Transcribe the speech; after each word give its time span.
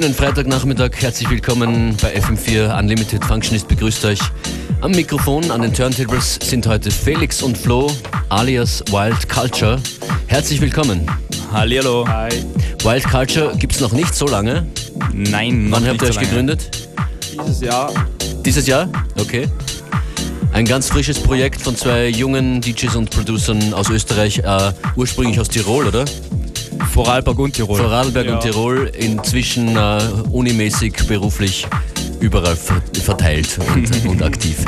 Schönen 0.00 0.14
Freitagnachmittag, 0.14 0.90
herzlich 1.00 1.28
willkommen 1.28 1.96
bei 2.00 2.14
FM4 2.14 2.78
Unlimited 2.78 3.24
Functionist 3.24 3.66
begrüßt 3.66 4.04
euch. 4.04 4.20
Am 4.80 4.92
Mikrofon, 4.92 5.50
an 5.50 5.60
den 5.60 5.74
Turntables 5.74 6.38
sind 6.40 6.68
heute 6.68 6.92
Felix 6.92 7.42
und 7.42 7.58
Flo, 7.58 7.90
alias 8.28 8.84
Wild 8.92 9.28
Culture. 9.28 9.82
Herzlich 10.28 10.60
willkommen. 10.60 11.04
Hallihallo. 11.50 12.06
Hi. 12.06 12.28
Wild 12.84 13.10
Culture 13.10 13.56
gibt 13.58 13.74
es 13.74 13.80
noch 13.80 13.90
nicht 13.90 14.14
so 14.14 14.28
lange. 14.28 14.68
Nein, 15.12 15.66
Wann 15.70 15.84
habt 15.84 16.00
ihr 16.00 16.10
euch 16.10 16.14
so 16.14 16.20
gegründet? 16.20 16.70
Dieses 17.32 17.60
Jahr. 17.60 17.92
Dieses 18.44 18.68
Jahr? 18.68 18.88
Okay. 19.18 19.48
Ein 20.52 20.64
ganz 20.64 20.90
frisches 20.90 21.18
Projekt 21.18 21.60
von 21.60 21.74
zwei 21.74 22.06
jungen 22.06 22.60
DJs 22.60 22.94
und 22.94 23.10
Producern 23.10 23.74
aus 23.74 23.90
Österreich, 23.90 24.38
äh, 24.38 24.72
ursprünglich 24.94 25.40
aus 25.40 25.48
Tirol, 25.48 25.88
oder? 25.88 26.04
Vorarlberg 26.98 27.38
und 27.38 27.52
Tirol. 27.52 27.78
Vorarlberg 27.78 28.26
ja. 28.26 28.34
und 28.34 28.40
Tirol, 28.40 28.90
inzwischen 28.98 29.76
äh, 29.76 30.00
unimäßig, 30.32 30.94
beruflich 31.06 31.64
überall 32.18 32.56
verteilt 32.56 33.56
und, 33.72 34.06
und 34.08 34.20
aktiv. 34.20 34.64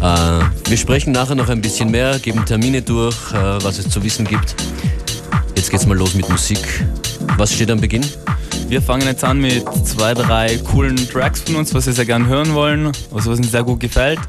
Äh, 0.00 0.68
wir 0.68 0.76
sprechen 0.76 1.10
nachher 1.10 1.34
noch 1.34 1.48
ein 1.48 1.60
bisschen 1.60 1.90
mehr, 1.90 2.20
geben 2.20 2.46
Termine 2.46 2.80
durch, 2.80 3.16
äh, 3.32 3.64
was 3.64 3.80
es 3.80 3.88
zu 3.88 4.00
wissen 4.04 4.24
gibt. 4.24 4.54
Jetzt 5.56 5.72
geht's 5.72 5.84
mal 5.84 5.98
los 5.98 6.14
mit 6.14 6.28
Musik. 6.28 6.60
Was 7.38 7.52
steht 7.52 7.72
am 7.72 7.80
Beginn? 7.80 8.04
Wir 8.68 8.80
fangen 8.80 9.08
jetzt 9.08 9.24
an 9.24 9.40
mit 9.40 9.64
zwei, 9.84 10.14
drei 10.14 10.58
coolen 10.58 10.96
Tracks 11.08 11.40
von 11.40 11.56
uns, 11.56 11.74
was 11.74 11.86
wir 11.86 11.92
sehr 11.92 12.06
gerne 12.06 12.28
hören 12.28 12.54
wollen, 12.54 12.92
also 13.12 13.32
was 13.32 13.38
uns 13.38 13.50
sehr 13.50 13.64
gut 13.64 13.80
gefällt. 13.80 14.20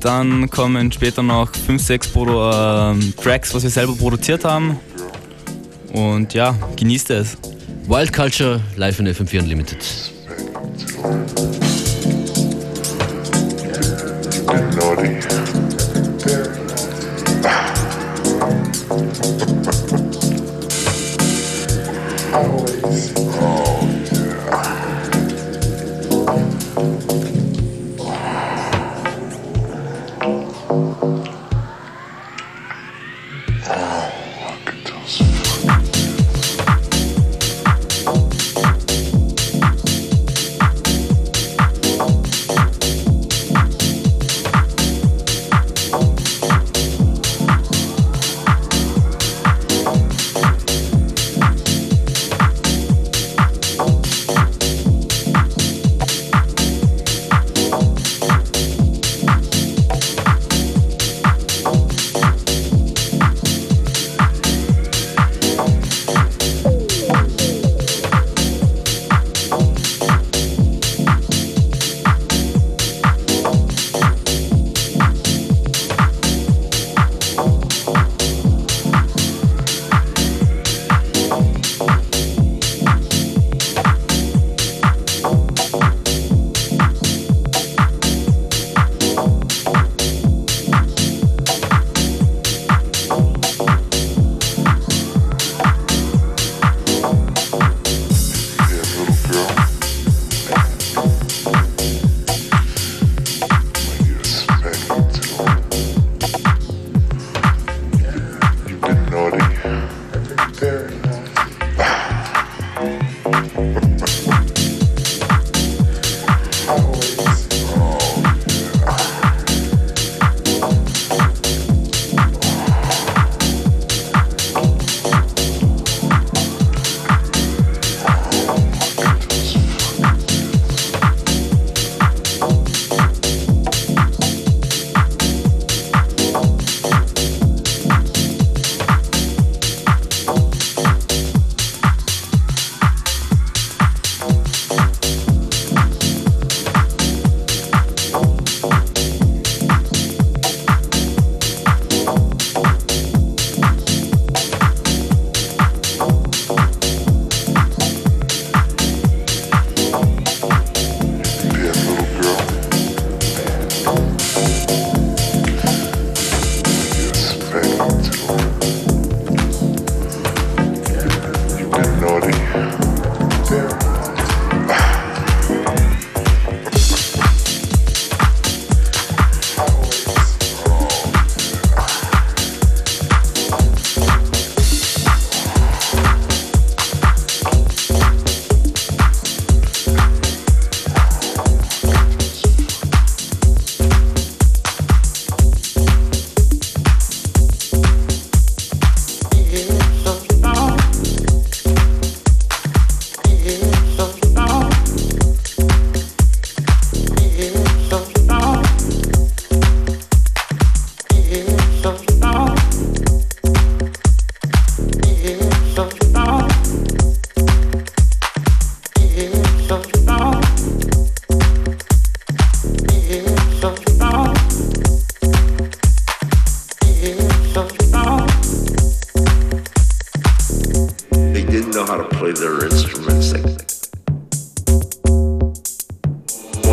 Dann 0.00 0.50
kommen 0.50 0.90
später 0.90 1.22
noch 1.22 1.54
fünf, 1.54 1.82
sechs 1.82 2.08
Produ 2.08 2.50
äh, 2.50 3.12
Tracks, 3.22 3.54
was 3.54 3.62
wir 3.62 3.70
selber 3.70 3.94
produziert 3.94 4.44
haben. 4.44 4.80
Und 5.92 6.34
ja, 6.34 6.56
genießt 6.76 7.10
es. 7.10 7.36
Wild 7.86 8.12
Culture 8.12 8.60
live 8.76 9.00
in 9.00 9.08
FM4 9.08 9.40
Unlimited. 9.40 9.78
music 11.10 11.60
Música 35.10 35.99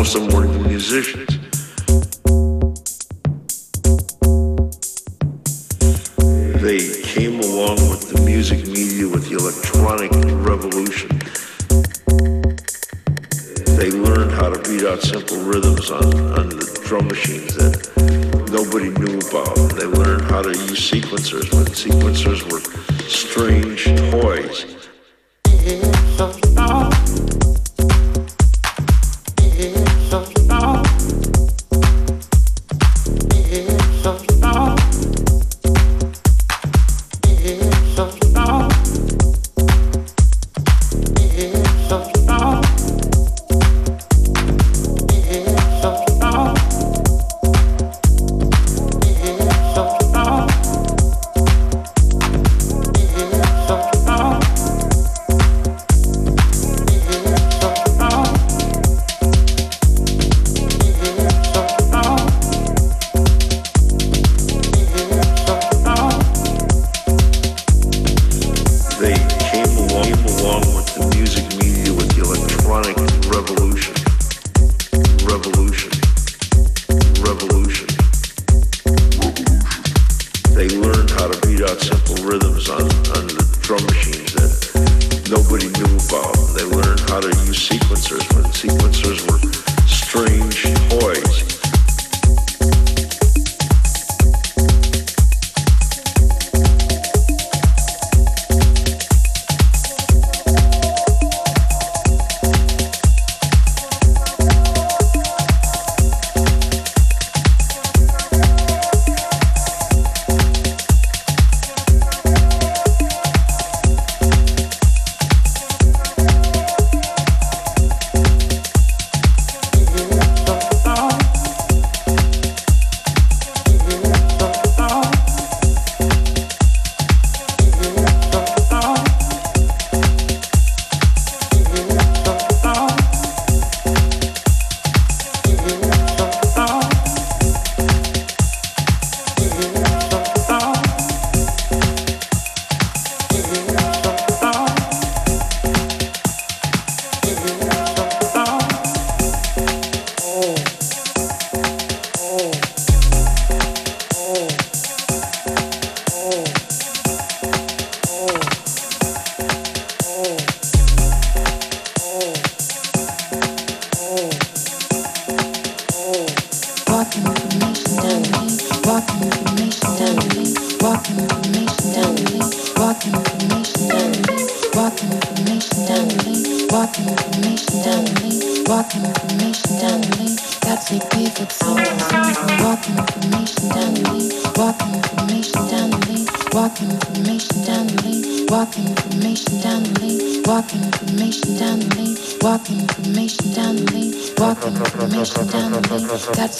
some 0.08 0.26
wonderful 0.28 0.62
musicians. 0.62 1.47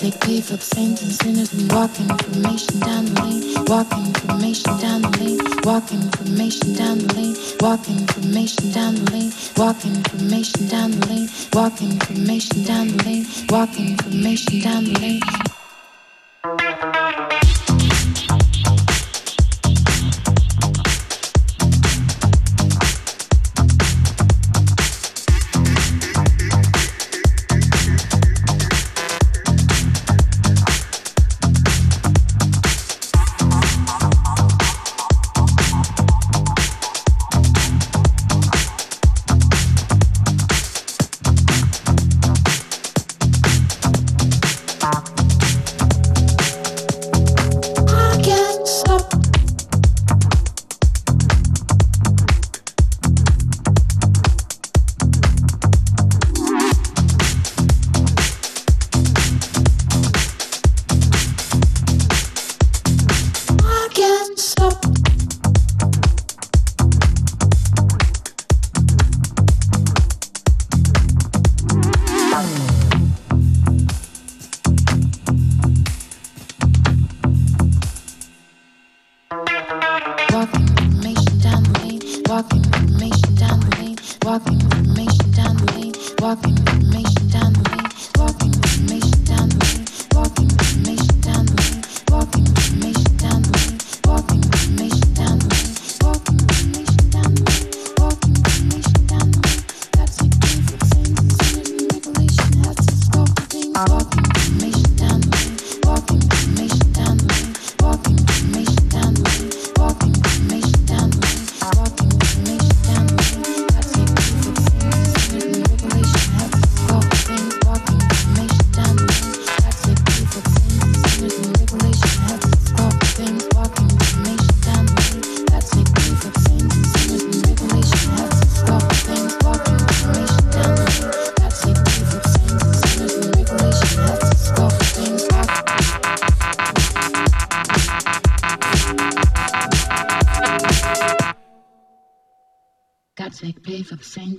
We 0.09 0.13
pave 0.21 0.51
up 0.53 0.61
saints 0.61 1.03
and 1.03 1.13
sinners 1.13 1.53
and 1.53 1.71
walk 1.71 2.01
information 2.01 2.81
down 2.81 3.05
the 3.05 3.23
lane. 3.25 3.65
Walk 3.67 3.93
information 3.93 4.79
down 4.79 5.03
the 5.03 5.11
lane. 5.19 5.39
Walk 5.65 5.93
information 5.93 6.73
down 6.73 6.99
the 7.01 7.13
lane. 7.13 7.37
Walk 7.61 7.87
information 7.91 8.73
down 8.73 8.95
the 8.95 9.13
lane. 9.13 9.33
Walk 9.59 9.85
information 9.85 10.69
down 10.69 10.93
the 10.93 11.07
lane. 11.09 11.29
Walk 11.53 11.83
information 11.83 12.65
down 12.65 12.89
the 12.89 13.05
lane. 13.05 13.27
Walk 13.51 13.79
information 13.79 14.61
down 14.63 14.85
the 14.85 14.99
lane. 14.99 15.48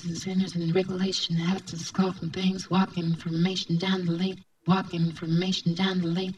The 0.04 0.10
and 0.10 0.18
sinners 0.18 0.56
and 0.56 0.74
regulation 0.74 1.38
after 1.42 1.76
the 1.76 1.84
skull 1.84 2.14
from 2.14 2.30
things. 2.30 2.70
Walk 2.70 2.98
information 2.98 3.78
down 3.78 4.06
the 4.06 4.14
lane. 4.14 4.44
Walk 4.68 4.94
information 4.94 5.74
down 5.74 6.00
the 6.00 6.08
lane. 6.08 6.34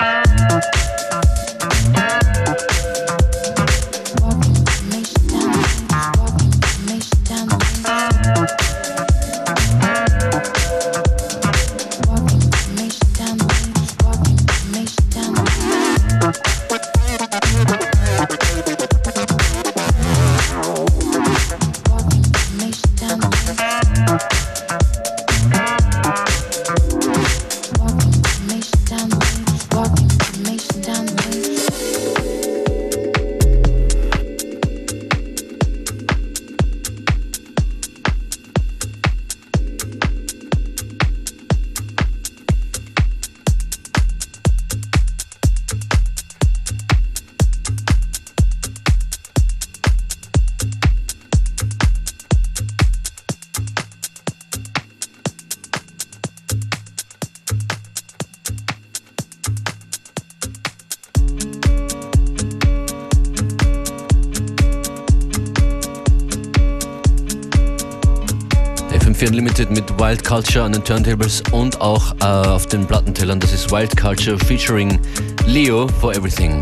FM4 69.22 69.28
Unlimited 69.30 69.72
mit 69.72 70.00
Wild 70.00 70.24
Culture 70.24 70.66
an 70.66 70.72
den 70.72 70.84
Turntables 70.84 71.44
und 71.52 71.80
auch 71.80 72.14
äh, 72.22 72.26
auf 72.26 72.66
den 72.66 72.88
Plattentellern. 72.88 73.40
Das 73.40 73.54
ist 73.54 73.72
Wild 73.72 73.96
Culture 73.96 74.38
featuring 74.40 75.00
Leo 75.46 75.88
for 75.88 76.14
Everything. 76.16 76.62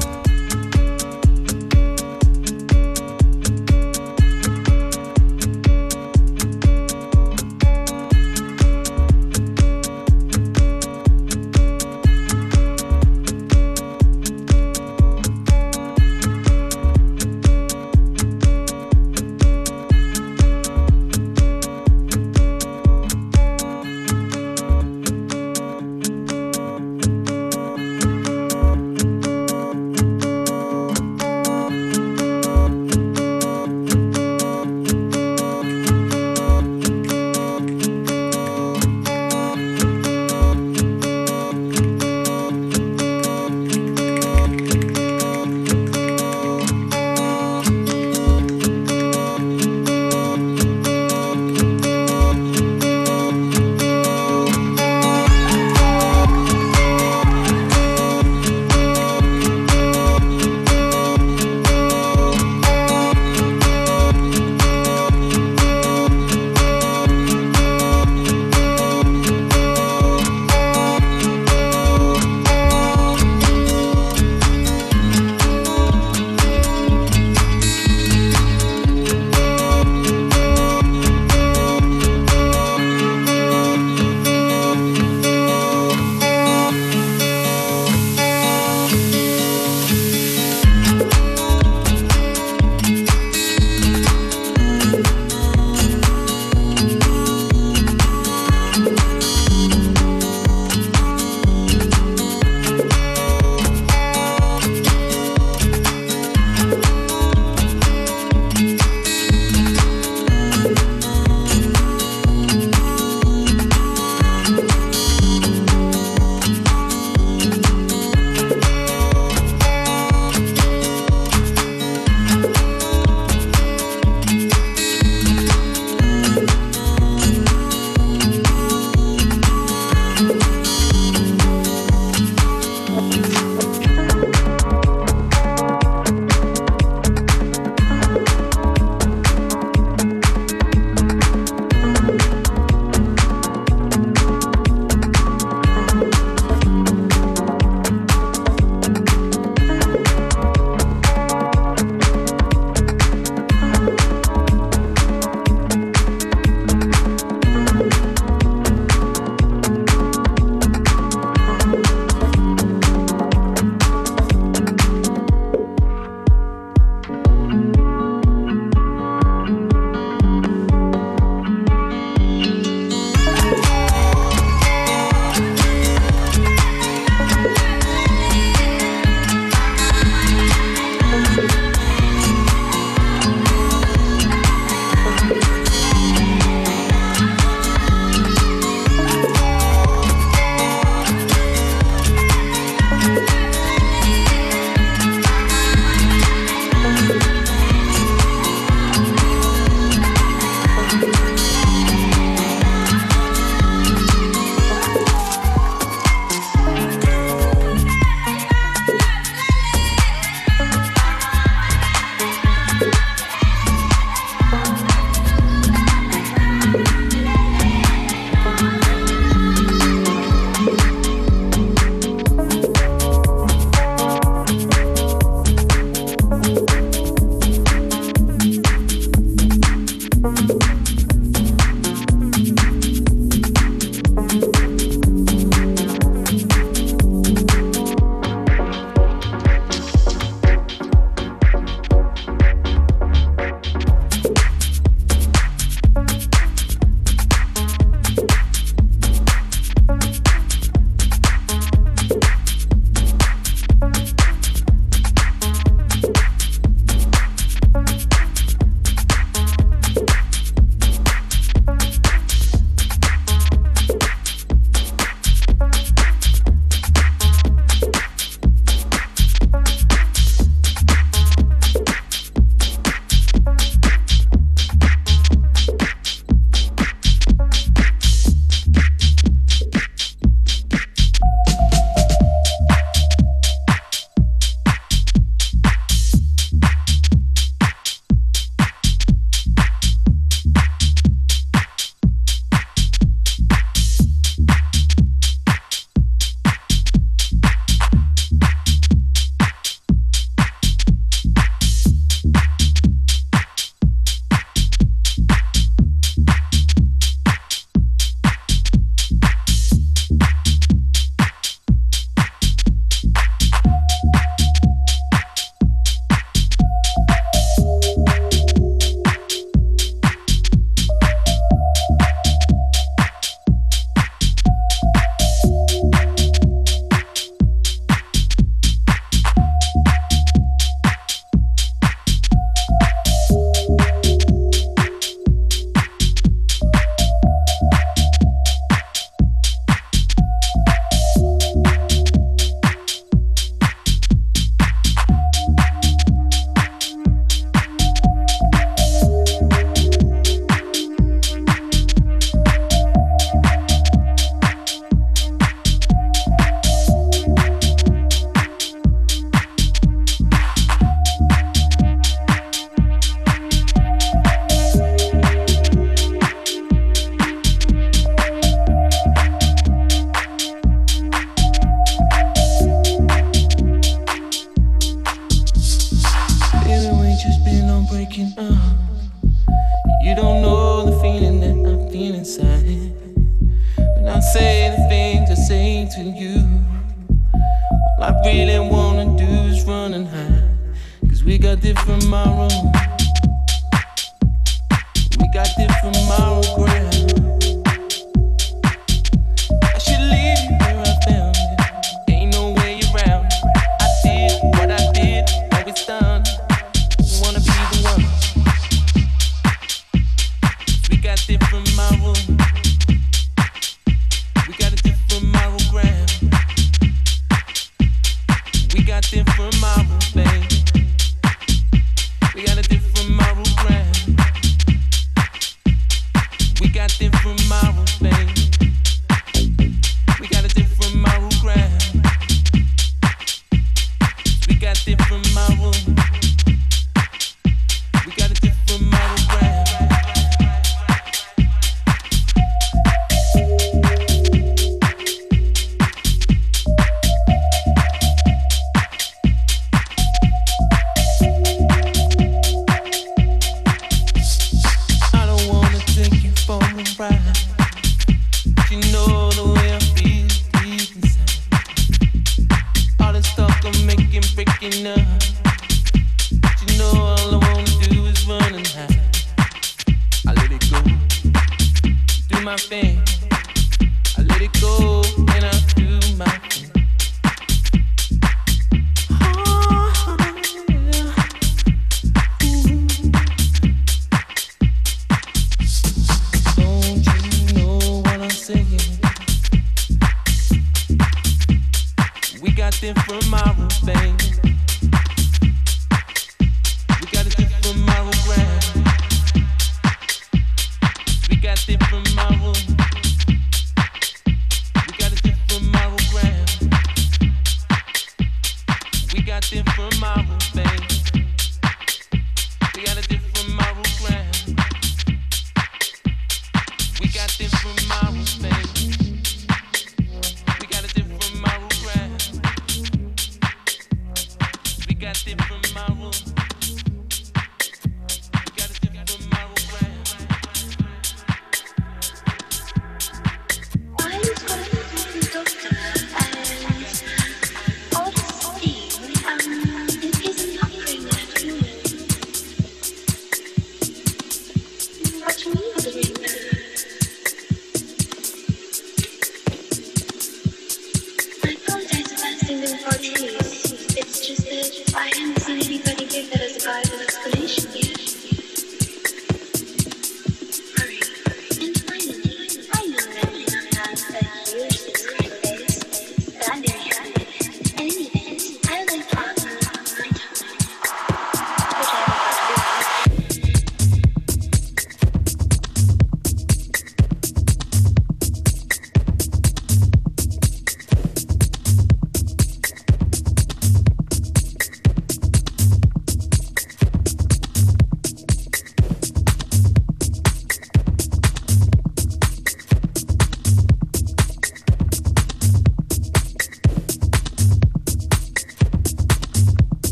Let 474.39 474.55
it 474.55 474.61
go, 474.61 475.01
and 475.35 475.43
I 475.43 475.59
do 475.75 476.15
my 476.15 476.25
thing. 476.47 476.68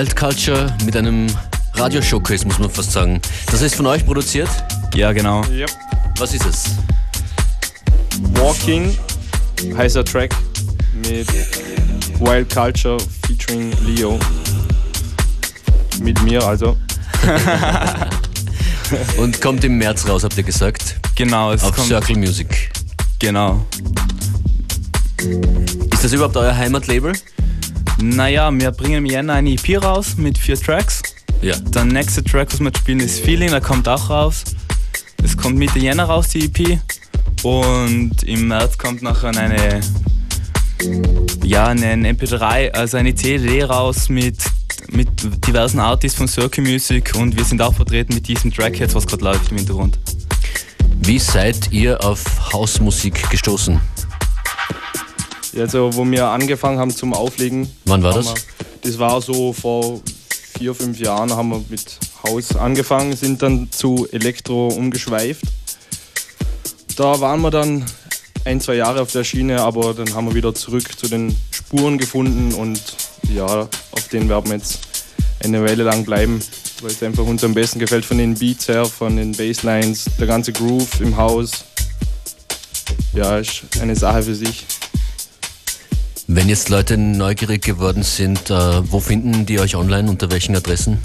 Wild 0.00 0.16
Culture 0.16 0.74
mit 0.86 0.96
einem 0.96 1.26
Radio-Showcase, 1.74 2.46
muss 2.46 2.58
man 2.58 2.70
fast 2.70 2.90
sagen. 2.90 3.20
Das 3.50 3.60
ist 3.60 3.74
von 3.74 3.84
euch 3.84 4.02
produziert? 4.06 4.48
Ja, 4.94 5.12
genau. 5.12 5.44
Yep. 5.44 5.68
Was 6.16 6.32
ist 6.32 6.46
es? 6.46 6.64
Walking 8.32 8.96
heißt 9.76 9.96
der 9.96 10.04
Track 10.06 10.34
mit 10.94 11.28
Wild 12.18 12.48
Culture 12.48 12.96
featuring 13.26 13.74
Leo. 13.84 14.18
Mit 16.00 16.22
mir 16.22 16.46
also. 16.46 16.78
Und 19.18 19.38
kommt 19.42 19.64
im 19.64 19.76
März 19.76 20.08
raus, 20.08 20.24
habt 20.24 20.38
ihr 20.38 20.44
gesagt? 20.44 20.96
Genau, 21.14 21.52
es 21.52 21.62
Auf 21.62 21.76
kommt. 21.76 21.88
Circle 21.88 22.16
Music. 22.16 22.70
Genau. 23.18 23.66
Ist 25.92 26.04
das 26.04 26.12
überhaupt 26.14 26.38
euer 26.38 26.56
Heimatlabel? 26.56 27.12
Naja, 28.02 28.50
wir 28.52 28.70
bringen 28.70 29.04
im 29.04 29.06
Jänner 29.06 29.34
eine 29.34 29.50
EP 29.50 29.82
raus 29.82 30.16
mit 30.16 30.38
vier 30.38 30.58
Tracks. 30.58 31.02
Ja. 31.42 31.56
Der 31.56 31.84
nächste 31.84 32.24
Track, 32.24 32.52
was 32.52 32.60
wir 32.60 32.72
spielen, 32.76 33.00
ist 33.00 33.20
Feeling, 33.20 33.50
der 33.50 33.60
kommt 33.60 33.88
auch 33.88 34.08
raus. 34.08 34.44
Es 35.22 35.36
kommt 35.36 35.58
Mitte 35.58 35.78
Jänner 35.78 36.04
raus, 36.04 36.28
die 36.28 36.46
EP. 36.46 36.78
Und 37.42 38.22
im 38.22 38.48
März 38.48 38.78
kommt 38.78 39.02
nachher 39.02 39.36
eine, 39.36 39.80
ja, 41.44 41.66
eine 41.66 42.12
MP3, 42.12 42.70
also 42.70 42.96
eine 42.96 43.14
CD 43.14 43.64
raus 43.64 44.08
mit, 44.08 44.36
mit 44.90 45.08
diversen 45.46 45.78
Artists 45.78 46.16
von 46.16 46.28
Circle 46.28 46.64
Music 46.64 47.14
und 47.16 47.36
wir 47.36 47.44
sind 47.44 47.60
auch 47.60 47.74
vertreten 47.74 48.14
mit 48.14 48.28
diesem 48.28 48.52
Track 48.52 48.78
jetzt, 48.78 48.94
was 48.94 49.06
gerade 49.06 49.24
läuft 49.24 49.50
im 49.50 49.58
Hintergrund. 49.58 49.98
Wie 51.02 51.18
seid 51.18 51.70
ihr 51.72 52.02
auf 52.04 52.52
Hausmusik 52.52 53.30
gestoßen? 53.30 53.80
Also, 55.56 55.94
wo 55.94 56.04
wir 56.08 56.26
angefangen 56.28 56.78
haben 56.78 56.90
zum 56.90 57.12
Auflegen. 57.12 57.68
Wann 57.84 58.02
war 58.02 58.14
das? 58.14 58.26
Wir, 58.26 58.34
das 58.82 58.98
war 58.98 59.20
so 59.20 59.52
vor 59.52 60.00
vier, 60.58 60.74
fünf 60.74 60.98
Jahren 60.98 61.32
haben 61.32 61.48
wir 61.48 61.64
mit 61.68 61.98
Haus 62.22 62.54
angefangen, 62.56 63.16
sind 63.16 63.42
dann 63.42 63.70
zu 63.70 64.06
Elektro 64.12 64.68
umgeschweift. 64.68 65.42
Da 66.96 67.20
waren 67.20 67.40
wir 67.40 67.50
dann 67.50 67.84
ein, 68.44 68.60
zwei 68.60 68.74
Jahre 68.74 69.00
auf 69.00 69.12
der 69.12 69.24
Schiene, 69.24 69.60
aber 69.62 69.94
dann 69.94 70.14
haben 70.14 70.26
wir 70.26 70.34
wieder 70.34 70.54
zurück 70.54 70.98
zu 70.98 71.08
den 71.08 71.36
Spuren 71.50 71.98
gefunden 71.98 72.52
und 72.54 72.80
ja, 73.34 73.46
auf 73.46 74.08
denen 74.12 74.28
werden 74.28 74.50
wir 74.50 74.56
jetzt 74.56 74.80
eine 75.42 75.64
Weile 75.64 75.84
lang 75.84 76.04
bleiben, 76.04 76.40
weil 76.82 76.90
es 76.90 77.02
einfach 77.02 77.24
uns 77.24 77.44
am 77.44 77.54
besten 77.54 77.78
gefällt 77.78 78.04
von 78.04 78.18
den 78.18 78.34
Beats 78.34 78.68
her, 78.68 78.84
von 78.84 79.16
den 79.16 79.32
Basslines, 79.32 80.06
der 80.18 80.26
ganze 80.26 80.52
Groove 80.52 81.00
im 81.00 81.16
Haus. 81.16 81.64
Ja, 83.14 83.38
ist 83.38 83.62
eine 83.80 83.96
Sache 83.96 84.22
für 84.22 84.34
sich. 84.34 84.66
Wenn 86.32 86.48
jetzt 86.48 86.68
Leute 86.68 86.96
neugierig 86.96 87.62
geworden 87.62 88.04
sind, 88.04 88.50
äh, 88.50 88.92
wo 88.92 89.00
finden 89.00 89.46
die 89.46 89.58
euch 89.58 89.74
online, 89.74 90.08
unter 90.08 90.30
welchen 90.30 90.54
Adressen? 90.54 90.98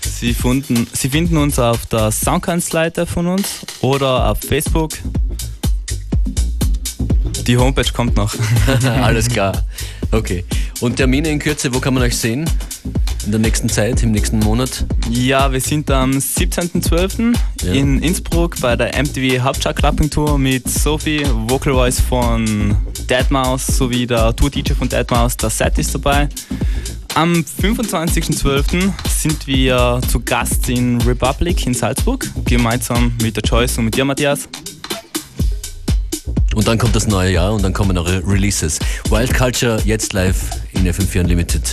Sie 0.00 0.32
finden, 0.32 0.86
Sie 0.94 1.10
finden 1.10 1.36
uns 1.36 1.58
auf 1.58 1.84
der 1.84 2.10
Soundkanzleite 2.10 3.04
von 3.04 3.26
uns 3.26 3.66
oder 3.82 4.30
auf 4.30 4.38
Facebook. 4.40 4.92
Die 7.50 7.58
Homepage 7.58 7.92
kommt 7.92 8.14
noch. 8.16 8.32
Alles 9.02 9.28
klar. 9.28 9.64
Okay. 10.12 10.44
Und 10.78 10.94
Termine 10.94 11.30
in 11.30 11.40
Kürze, 11.40 11.74
wo 11.74 11.80
kann 11.80 11.94
man 11.94 12.04
euch 12.04 12.16
sehen? 12.16 12.48
In 13.26 13.32
der 13.32 13.40
nächsten 13.40 13.68
Zeit, 13.68 14.04
im 14.04 14.12
nächsten 14.12 14.38
Monat? 14.38 14.86
Ja, 15.10 15.50
wir 15.50 15.60
sind 15.60 15.90
am 15.90 16.12
17.12. 16.12 17.36
Ja. 17.62 17.72
in 17.72 18.04
Innsbruck 18.04 18.60
bei 18.60 18.76
der 18.76 18.96
MTV 18.96 19.42
Hauptstadt 19.42 19.74
Clubbing 19.74 20.08
Tour 20.08 20.38
mit 20.38 20.70
Sophie, 20.70 21.26
Vocal 21.48 21.72
Voice 21.72 22.00
von 22.00 22.76
Deadmau5 23.08 23.58
sowie 23.58 24.06
der 24.06 24.36
Tour-DJ 24.36 24.74
von 24.74 24.88
Deadmau5. 24.88 25.40
Der 25.40 25.50
Set 25.50 25.76
ist 25.78 25.92
dabei. 25.92 26.28
Am 27.16 27.32
25.12. 27.32 28.92
sind 29.08 29.44
wir 29.48 30.00
zu 30.06 30.20
Gast 30.20 30.68
in 30.68 31.00
Republic 31.00 31.66
in 31.66 31.74
Salzburg, 31.74 32.30
gemeinsam 32.44 33.12
mit 33.20 33.34
der 33.34 33.42
Joyce 33.42 33.78
und 33.78 33.86
mit 33.86 33.96
dir, 33.96 34.04
Matthias. 34.04 34.48
Und 36.60 36.68
dann 36.68 36.76
kommt 36.76 36.94
das 36.94 37.06
neue 37.06 37.32
Jahr 37.32 37.54
und 37.54 37.62
dann 37.62 37.72
kommen 37.72 37.96
eure 37.96 38.22
Releases. 38.22 38.78
Wild 39.08 39.32
Culture 39.32 39.80
jetzt 39.86 40.12
live 40.12 40.50
in 40.72 40.86
FM4 40.86 41.20
Unlimited. 41.20 41.72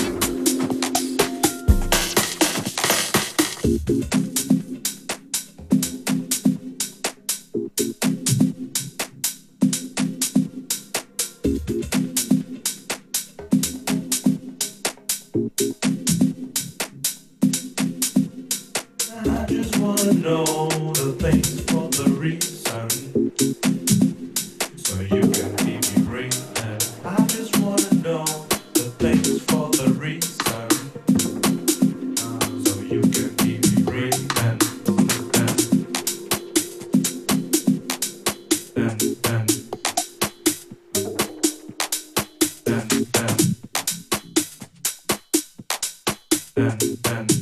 dance, 46.61 47.01
dance. 47.01 47.41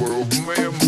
world, 0.00 0.46
man. 0.46 0.79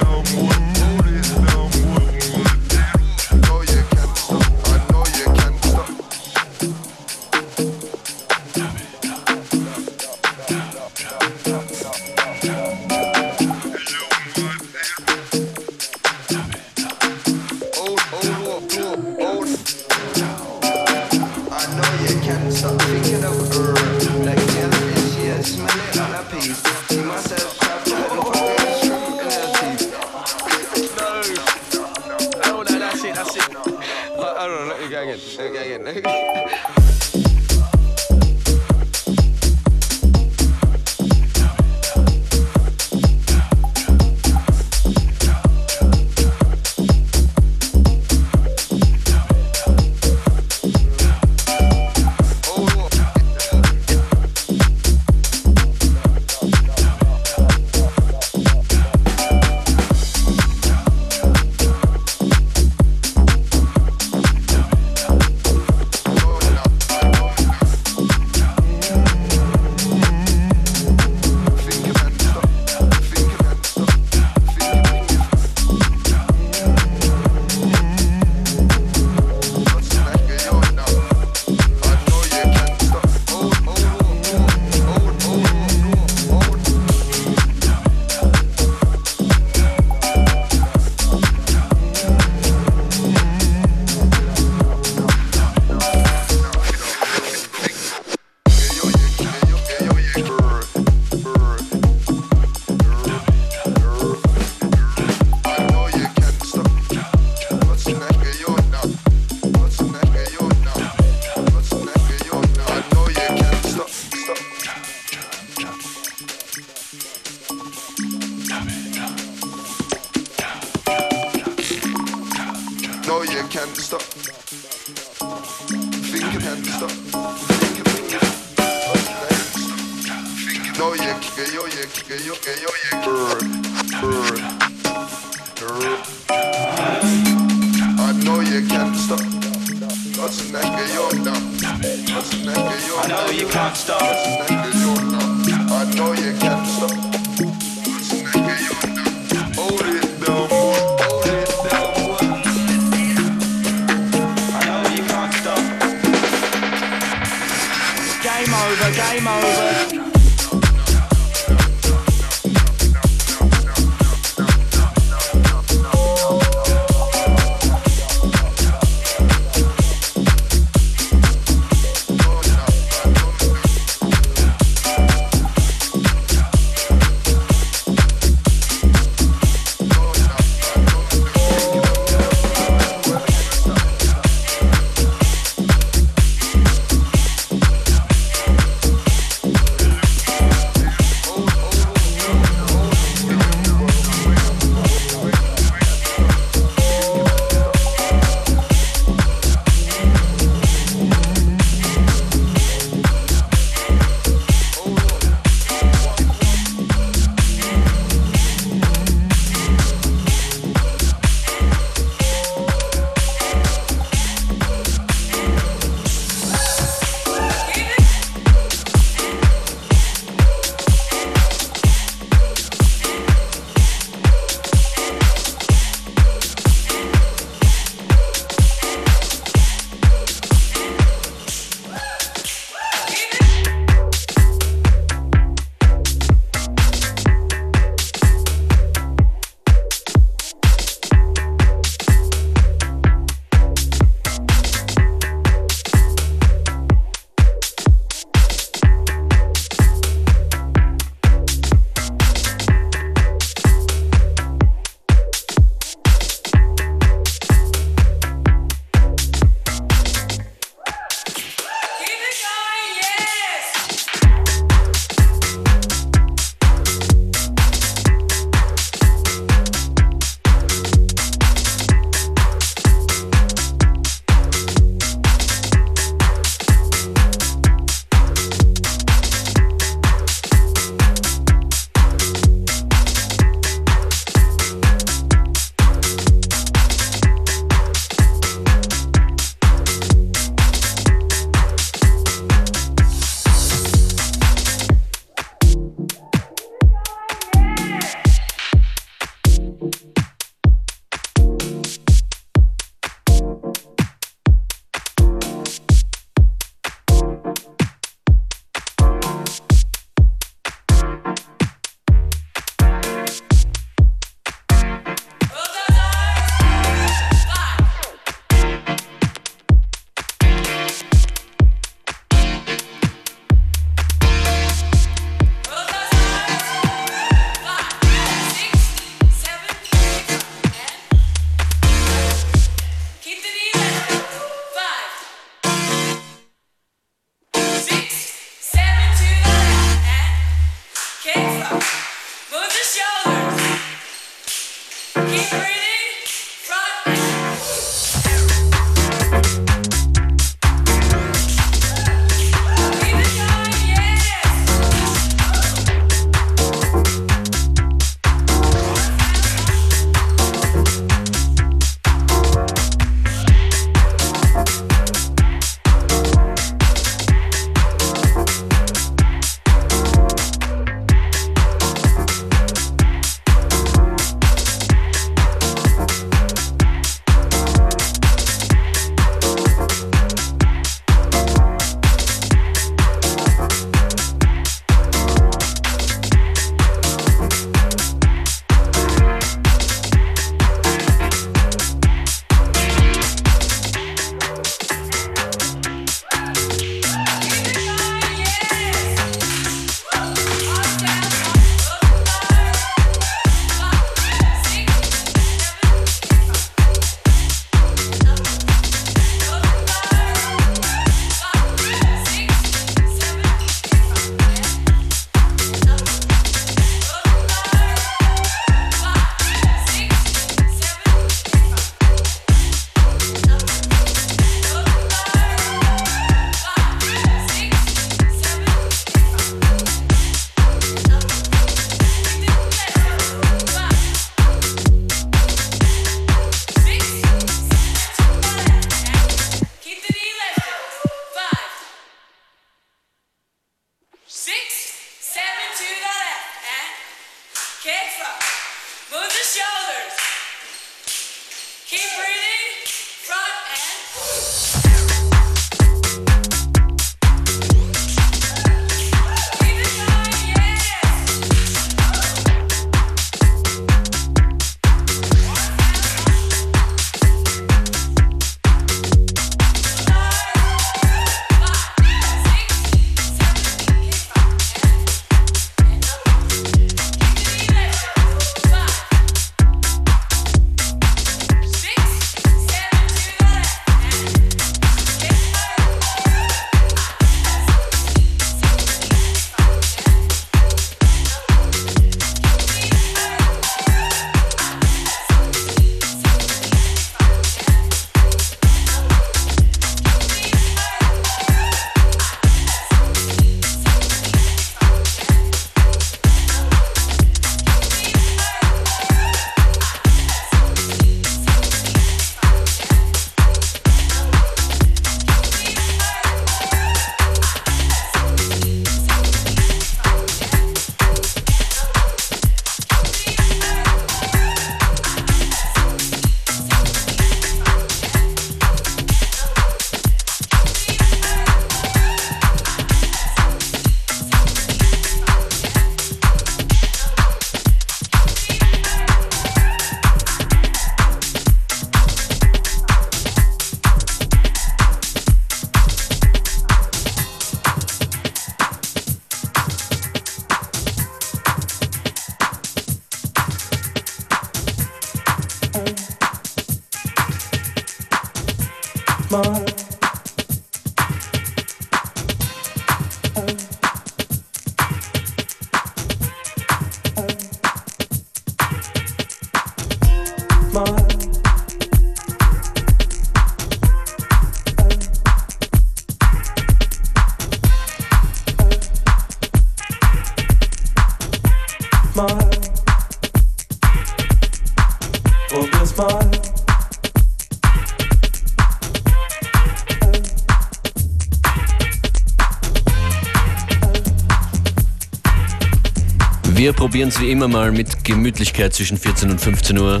Wir 596.56 596.72
probieren 596.72 597.10
es 597.10 597.20
wie 597.20 597.30
immer 597.30 597.48
mal 597.48 597.70
mit 597.70 598.02
Gemütlichkeit 598.02 598.72
zwischen 598.72 598.96
14 598.96 599.30
und 599.30 599.38
15 599.38 599.78
Uhr. 599.78 600.00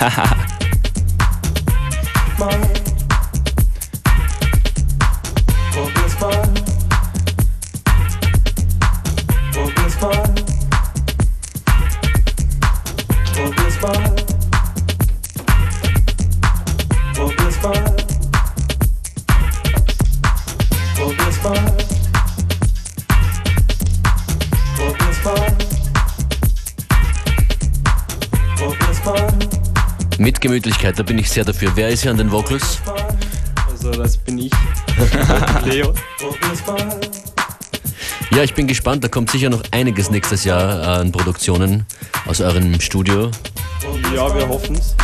Haha. 0.00 0.43
Gemütlichkeit, 30.44 30.98
da 30.98 31.02
bin 31.02 31.18
ich 31.18 31.30
sehr 31.30 31.42
dafür. 31.42 31.72
Wer 31.74 31.88
ist 31.88 32.02
hier 32.02 32.10
an 32.10 32.18
den 32.18 32.30
Vocals? 32.30 32.78
Also 33.66 33.90
das 33.92 34.18
bin 34.18 34.36
ich, 34.36 34.52
Leo. 35.64 35.94
Ja, 38.30 38.42
ich 38.42 38.52
bin 38.52 38.66
gespannt. 38.66 39.02
Da 39.02 39.08
kommt 39.08 39.30
sicher 39.30 39.48
noch 39.48 39.62
einiges 39.70 40.10
nächstes 40.10 40.44
Jahr 40.44 40.86
an 40.86 41.12
Produktionen 41.12 41.86
aus 42.26 42.42
eurem 42.42 42.78
Studio. 42.78 43.30
Ja, 44.14 44.34
wir 44.36 44.46
hoffen's. 44.46 44.94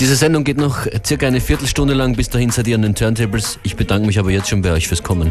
Diese 0.00 0.16
Sendung 0.16 0.44
geht 0.44 0.56
noch 0.56 0.86
circa 1.04 1.26
eine 1.26 1.42
Viertelstunde 1.42 1.92
lang. 1.92 2.16
Bis 2.16 2.30
dahin 2.30 2.48
seid 2.48 2.68
ihr 2.68 2.76
an 2.76 2.82
den 2.82 2.94
Turntables. 2.94 3.58
Ich 3.64 3.76
bedanke 3.76 4.06
mich 4.06 4.18
aber 4.18 4.30
jetzt 4.30 4.48
schon 4.48 4.62
bei 4.62 4.72
euch 4.72 4.88
fürs 4.88 5.02
Kommen. 5.02 5.30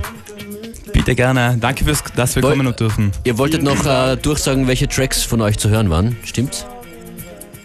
Bitte 1.03 1.15
gerne. 1.15 1.57
Danke, 1.59 1.83
fürs, 1.83 2.03
dass 2.15 2.35
wir 2.35 2.43
Woll- 2.43 2.55
kommen 2.55 2.75
dürfen. 2.75 3.11
Ihr 3.23 3.35
wolltet 3.39 3.63
noch 3.63 3.87
äh, 3.87 4.15
durchsagen, 4.17 4.67
welche 4.67 4.87
Tracks 4.87 5.23
von 5.23 5.41
euch 5.41 5.57
zu 5.57 5.67
hören 5.67 5.89
waren. 5.89 6.15
Stimmt's? 6.23 6.63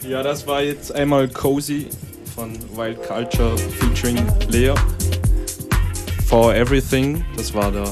Ja, 0.09 0.23
das 0.23 0.47
war 0.47 0.63
jetzt 0.63 0.95
einmal 0.95 1.29
Cozy 1.29 1.89
von 2.35 2.53
Wild 2.75 3.03
Culture 3.03 3.55
featuring 3.79 4.17
Leo. 4.49 4.75
For 6.27 6.55
Everything, 6.55 7.27
das 7.37 7.53
war 7.53 7.71
der 7.71 7.85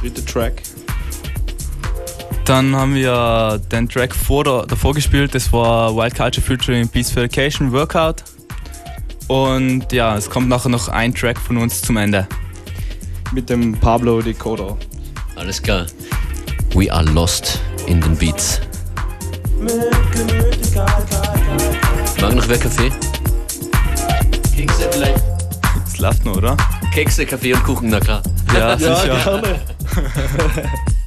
dritte 0.00 0.24
Track. 0.24 0.62
Dann 2.46 2.74
haben 2.74 2.94
wir 2.94 3.60
den 3.70 3.90
Track 3.90 4.14
vor 4.14 4.42
der, 4.44 4.64
davor 4.66 4.94
gespielt, 4.94 5.34
das 5.34 5.52
war 5.52 5.94
Wild 5.94 6.14
Culture 6.14 6.40
featuring 6.46 6.88
Beatsfication 6.88 7.72
Workout. 7.72 8.24
Und 9.28 9.92
ja, 9.92 10.16
es 10.16 10.30
kommt 10.30 10.48
nachher 10.48 10.70
noch 10.70 10.88
ein 10.88 11.14
Track 11.14 11.38
von 11.38 11.58
uns 11.58 11.82
zum 11.82 11.98
Ende. 11.98 12.26
Mit 13.32 13.48
dem 13.48 13.72
Pablo 13.72 14.20
Decoder. 14.20 14.76
Alles 15.36 15.62
klar. 15.62 15.86
We 16.74 16.92
are 16.92 17.04
lost 17.12 17.60
in 17.86 18.00
den 18.00 18.14
Beats. 18.16 18.60
Mag 22.20 22.34
noch 22.34 22.48
wer 22.48 22.58
Kaffee? 22.58 22.90
Kekse 24.54 24.88
vielleicht? 24.90 25.22
Es 25.86 25.98
läuft 25.98 26.24
noch, 26.24 26.36
oder? 26.36 26.56
Kekse, 26.92 27.24
Kaffee 27.24 27.54
und 27.54 27.64
Kuchen, 27.64 27.88
na 27.88 28.00
klar. 28.00 28.22
Ja, 28.54 28.76
sicher. 28.78 29.18
gerne. 29.24 29.60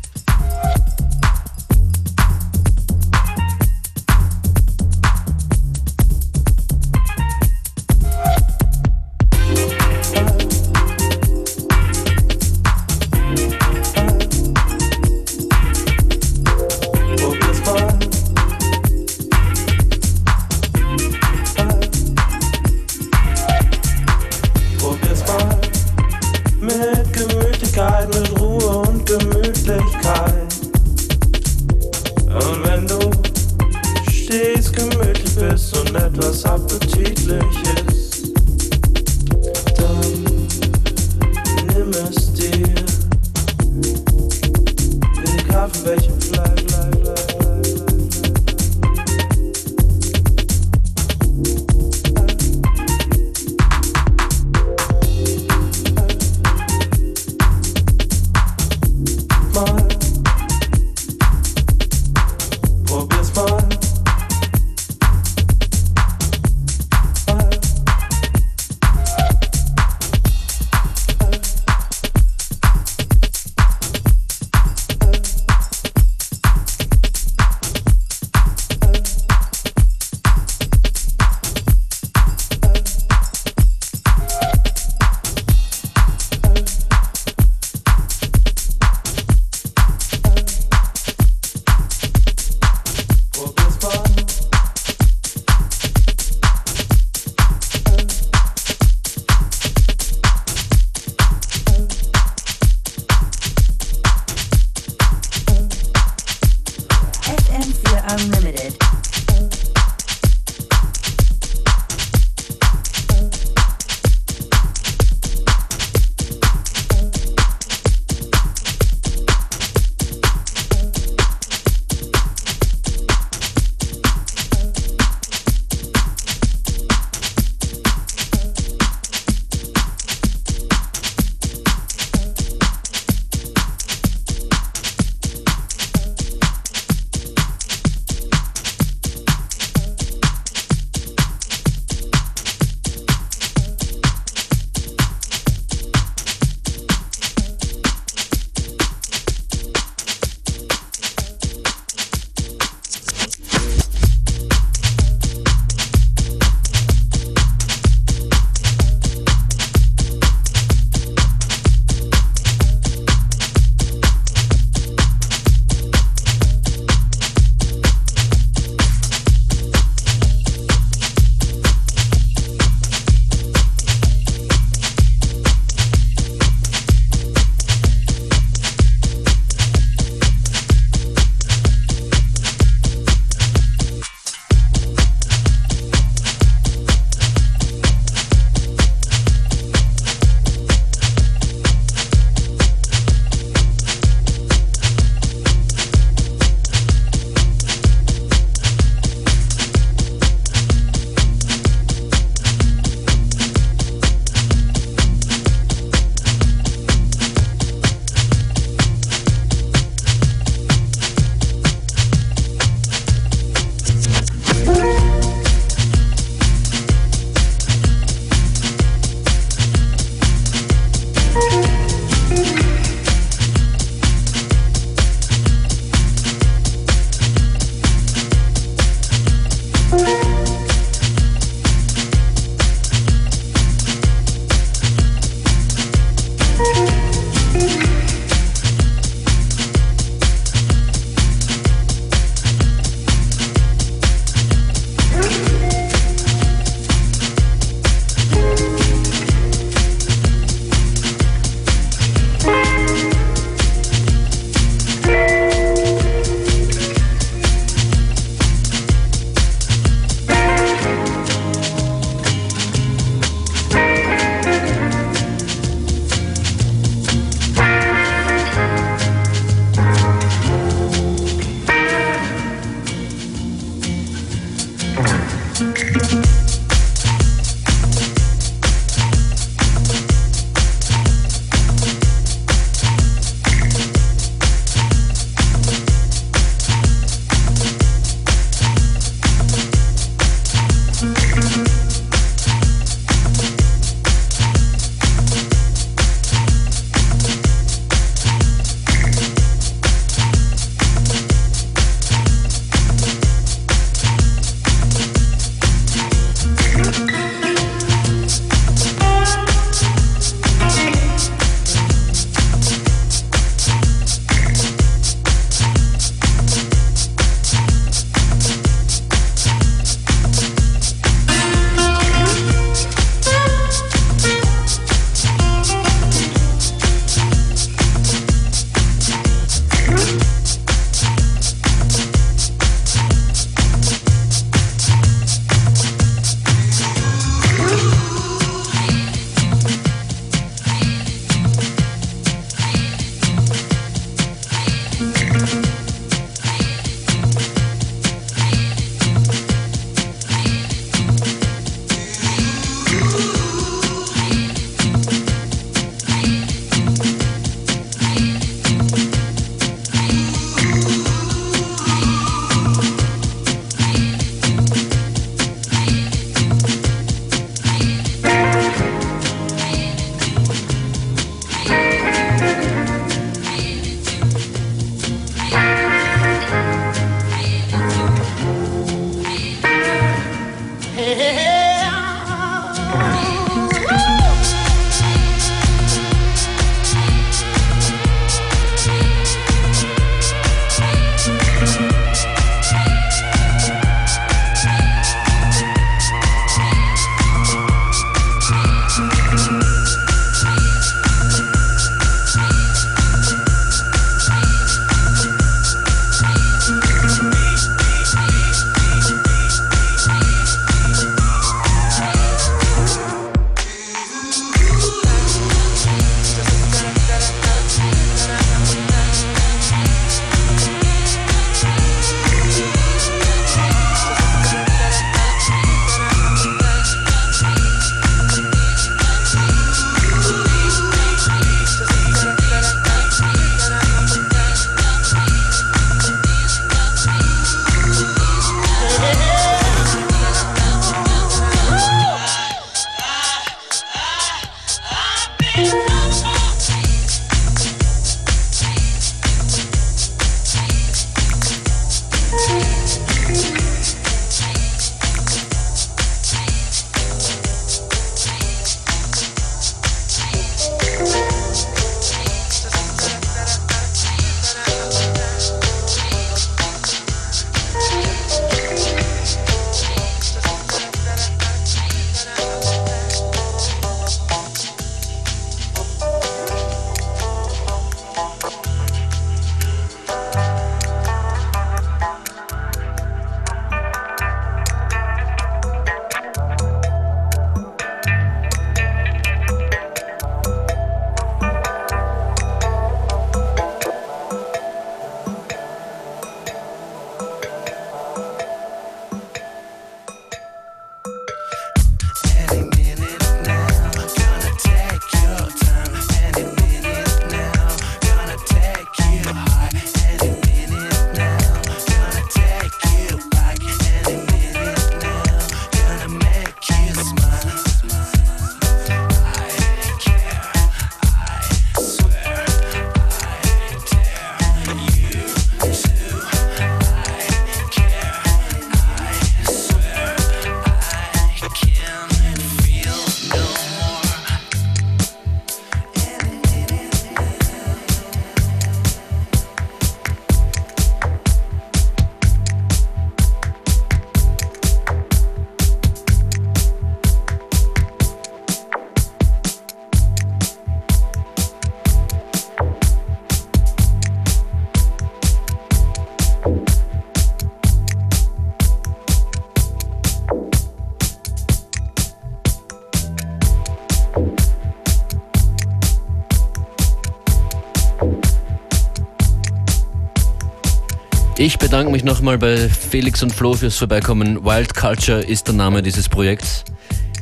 Ich 571.46 571.60
bedanke 571.60 571.92
mich 571.92 572.04
nochmal 572.04 572.40
bei 572.40 572.58
Felix 572.68 573.22
und 573.22 573.32
Flo 573.32 573.54
fürs 573.54 573.78
Vorbeikommen. 573.78 574.44
Wild 574.44 574.74
Culture 574.74 575.22
ist 575.22 575.46
der 575.46 575.54
Name 575.54 575.84
dieses 575.84 576.10
Projekts. 576.10 576.66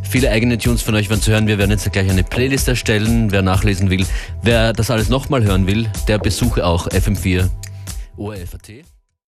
Viele 0.09 0.31
eigene 0.31 0.57
Tunes 0.57 0.81
von 0.81 0.95
euch 0.95 1.09
werden 1.09 1.19
zu 1.19 1.31
hören. 1.31 1.45
Wir 1.45 1.57
werden 1.57 1.71
jetzt 1.71 1.91
gleich 1.91 2.09
eine 2.09 2.23
Playlist 2.23 2.69
erstellen. 2.69 3.33
Wer 3.33 3.41
nachlesen 3.41 3.89
will, 3.89 4.05
wer 4.41 4.71
das 4.71 4.89
alles 4.89 5.09
nochmal 5.09 5.43
hören 5.43 5.67
will, 5.67 5.89
der 6.07 6.19
besuche 6.19 6.65
auch 6.65 6.87
FM4 6.87 7.49
ORF.at. 8.15 8.71